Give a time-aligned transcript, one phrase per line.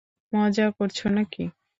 [0.33, 1.43] মজা করছো নাকি!